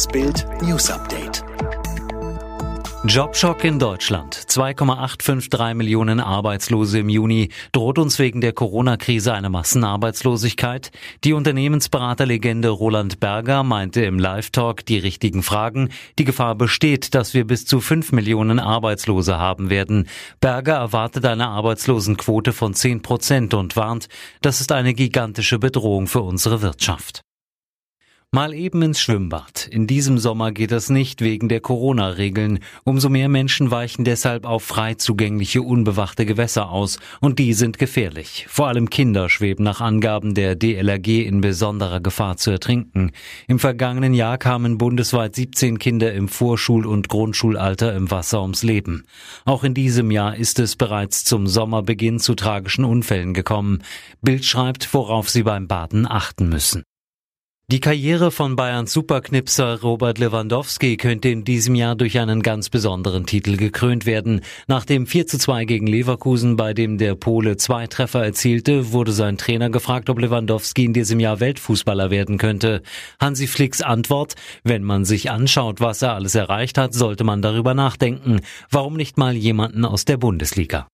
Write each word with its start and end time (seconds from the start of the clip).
Das 0.00 0.08
Bild 0.08 0.46
News 0.62 0.90
Update. 0.90 1.44
Jobschock 3.04 3.64
in 3.64 3.78
Deutschland. 3.78 4.32
2,853 4.32 5.74
Millionen 5.74 6.20
Arbeitslose 6.20 7.00
im 7.00 7.10
Juni. 7.10 7.50
Droht 7.72 7.98
uns 7.98 8.18
wegen 8.18 8.40
der 8.40 8.54
Corona-Krise 8.54 9.34
eine 9.34 9.50
Massenarbeitslosigkeit? 9.50 10.90
Die 11.22 11.34
Unternehmensberaterlegende 11.34 12.70
Roland 12.70 13.20
Berger 13.20 13.62
meinte 13.62 14.00
im 14.00 14.18
Live-Talk 14.18 14.86
die 14.86 14.96
richtigen 14.96 15.42
Fragen. 15.42 15.90
Die 16.18 16.24
Gefahr 16.24 16.54
besteht, 16.54 17.14
dass 17.14 17.34
wir 17.34 17.46
bis 17.46 17.66
zu 17.66 17.82
5 17.82 18.12
Millionen 18.12 18.58
Arbeitslose 18.58 19.36
haben 19.36 19.68
werden. 19.68 20.08
Berger 20.40 20.76
erwartet 20.76 21.26
eine 21.26 21.48
Arbeitslosenquote 21.48 22.54
von 22.54 22.72
10 22.72 23.02
Prozent 23.02 23.52
und 23.52 23.76
warnt, 23.76 24.08
das 24.40 24.62
ist 24.62 24.72
eine 24.72 24.94
gigantische 24.94 25.58
Bedrohung 25.58 26.06
für 26.06 26.22
unsere 26.22 26.62
Wirtschaft. 26.62 27.20
Mal 28.32 28.54
eben 28.54 28.80
ins 28.82 29.00
Schwimmbad. 29.00 29.66
In 29.72 29.88
diesem 29.88 30.16
Sommer 30.16 30.52
geht 30.52 30.70
das 30.70 30.88
nicht 30.88 31.20
wegen 31.20 31.48
der 31.48 31.58
Corona-Regeln. 31.58 32.60
Umso 32.84 33.08
mehr 33.08 33.28
Menschen 33.28 33.72
weichen 33.72 34.04
deshalb 34.04 34.46
auf 34.46 34.62
frei 34.62 34.94
zugängliche 34.94 35.62
unbewachte 35.62 36.24
Gewässer 36.24 36.70
aus. 36.70 37.00
Und 37.20 37.40
die 37.40 37.54
sind 37.54 37.76
gefährlich. 37.76 38.46
Vor 38.48 38.68
allem 38.68 38.88
Kinder 38.88 39.28
schweben 39.28 39.64
nach 39.64 39.80
Angaben 39.80 40.36
der 40.36 40.54
DLRG 40.54 41.26
in 41.26 41.40
besonderer 41.40 41.98
Gefahr 41.98 42.36
zu 42.36 42.52
ertrinken. 42.52 43.10
Im 43.48 43.58
vergangenen 43.58 44.14
Jahr 44.14 44.38
kamen 44.38 44.78
bundesweit 44.78 45.34
17 45.34 45.80
Kinder 45.80 46.12
im 46.12 46.28
Vorschul- 46.28 46.86
und 46.86 47.08
Grundschulalter 47.08 47.96
im 47.96 48.12
Wasser 48.12 48.42
ums 48.42 48.62
Leben. 48.62 49.06
Auch 49.44 49.64
in 49.64 49.74
diesem 49.74 50.12
Jahr 50.12 50.36
ist 50.36 50.60
es 50.60 50.76
bereits 50.76 51.24
zum 51.24 51.48
Sommerbeginn 51.48 52.20
zu 52.20 52.36
tragischen 52.36 52.84
Unfällen 52.84 53.34
gekommen. 53.34 53.82
Bild 54.22 54.44
schreibt, 54.44 54.94
worauf 54.94 55.28
sie 55.28 55.42
beim 55.42 55.66
Baden 55.66 56.06
achten 56.06 56.48
müssen. 56.48 56.84
Die 57.70 57.78
Karriere 57.78 58.32
von 58.32 58.56
Bayerns 58.56 58.92
Superknipser 58.92 59.80
Robert 59.80 60.18
Lewandowski 60.18 60.96
könnte 60.96 61.28
in 61.28 61.44
diesem 61.44 61.76
Jahr 61.76 61.94
durch 61.94 62.18
einen 62.18 62.42
ganz 62.42 62.68
besonderen 62.68 63.26
Titel 63.26 63.56
gekrönt 63.56 64.06
werden. 64.06 64.40
Nach 64.66 64.84
dem 64.84 65.06
4 65.06 65.28
zu 65.28 65.38
2 65.38 65.66
gegen 65.66 65.86
Leverkusen, 65.86 66.56
bei 66.56 66.74
dem 66.74 66.98
der 66.98 67.14
Pole 67.14 67.58
zwei 67.58 67.86
Treffer 67.86 68.24
erzielte, 68.24 68.90
wurde 68.90 69.12
sein 69.12 69.38
Trainer 69.38 69.70
gefragt, 69.70 70.10
ob 70.10 70.18
Lewandowski 70.18 70.84
in 70.84 70.94
diesem 70.94 71.20
Jahr 71.20 71.38
Weltfußballer 71.38 72.10
werden 72.10 72.38
könnte. 72.38 72.82
Hansi 73.20 73.46
Flicks 73.46 73.82
Antwort, 73.82 74.34
wenn 74.64 74.82
man 74.82 75.04
sich 75.04 75.30
anschaut, 75.30 75.80
was 75.80 76.02
er 76.02 76.14
alles 76.14 76.34
erreicht 76.34 76.76
hat, 76.76 76.92
sollte 76.92 77.22
man 77.22 77.40
darüber 77.40 77.74
nachdenken. 77.74 78.40
Warum 78.72 78.96
nicht 78.96 79.16
mal 79.16 79.36
jemanden 79.36 79.84
aus 79.84 80.04
der 80.04 80.16
Bundesliga? 80.16 80.88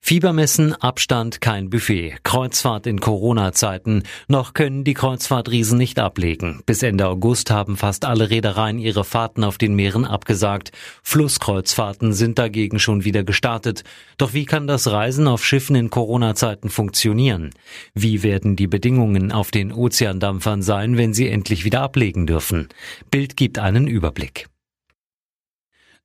Fiebermessen, 0.00 0.72
Abstand, 0.72 1.42
kein 1.42 1.68
Buffet. 1.68 2.14
Kreuzfahrt 2.22 2.86
in 2.86 2.98
Corona-Zeiten. 2.98 4.04
Noch 4.26 4.54
können 4.54 4.82
die 4.82 4.94
Kreuzfahrtriesen 4.94 5.76
nicht 5.76 5.98
ablegen. 5.98 6.62
Bis 6.64 6.82
Ende 6.82 7.06
August 7.06 7.50
haben 7.50 7.76
fast 7.76 8.06
alle 8.06 8.30
Reedereien 8.30 8.78
ihre 8.78 9.04
Fahrten 9.04 9.44
auf 9.44 9.58
den 9.58 9.74
Meeren 9.74 10.06
abgesagt. 10.06 10.72
Flusskreuzfahrten 11.02 12.14
sind 12.14 12.38
dagegen 12.38 12.78
schon 12.78 13.04
wieder 13.04 13.22
gestartet. 13.22 13.84
Doch 14.16 14.32
wie 14.32 14.46
kann 14.46 14.66
das 14.66 14.90
Reisen 14.90 15.28
auf 15.28 15.44
Schiffen 15.44 15.76
in 15.76 15.90
Corona-Zeiten 15.90 16.70
funktionieren? 16.70 17.50
Wie 17.92 18.22
werden 18.22 18.56
die 18.56 18.66
Bedingungen 18.66 19.30
auf 19.30 19.50
den 19.50 19.72
Ozeandampfern 19.72 20.62
sein, 20.62 20.96
wenn 20.96 21.12
sie 21.12 21.28
endlich 21.28 21.64
wieder 21.64 21.82
ablegen 21.82 22.26
dürfen? 22.26 22.68
Bild 23.10 23.36
gibt 23.36 23.58
einen 23.58 23.86
Überblick. 23.86 24.48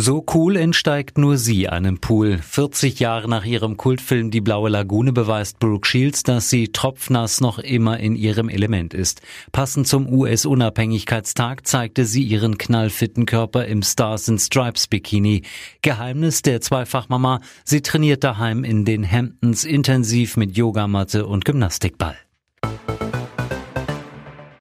So 0.00 0.24
cool 0.32 0.54
entsteigt 0.56 1.18
nur 1.18 1.38
sie 1.38 1.68
einem 1.68 1.98
Pool. 1.98 2.38
40 2.38 3.00
Jahre 3.00 3.28
nach 3.28 3.44
ihrem 3.44 3.76
Kultfilm 3.76 4.30
Die 4.30 4.40
blaue 4.40 4.70
Lagune 4.70 5.12
beweist 5.12 5.58
Brooke 5.58 5.88
Shields, 5.88 6.22
dass 6.22 6.48
sie 6.48 6.68
tropfnass 6.68 7.40
noch 7.40 7.58
immer 7.58 7.98
in 7.98 8.14
ihrem 8.14 8.48
Element 8.48 8.94
ist. 8.94 9.22
Passend 9.50 9.88
zum 9.88 10.06
US-Unabhängigkeitstag 10.06 11.66
zeigte 11.66 12.04
sie 12.04 12.22
ihren 12.22 12.58
knallfitten 12.58 13.26
Körper 13.26 13.66
im 13.66 13.82
Stars 13.82 14.28
and 14.28 14.40
Stripes 14.40 14.86
Bikini. 14.86 15.42
Geheimnis 15.82 16.42
der 16.42 16.60
Zweifachmama, 16.60 17.40
sie 17.64 17.82
trainiert 17.82 18.22
daheim 18.22 18.62
in 18.62 18.84
den 18.84 19.04
Hamptons 19.04 19.64
intensiv 19.64 20.36
mit 20.36 20.56
Yogamatte 20.56 21.26
und 21.26 21.44
Gymnastikball. 21.44 22.14